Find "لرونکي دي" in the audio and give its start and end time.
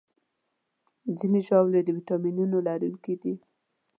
2.67-3.33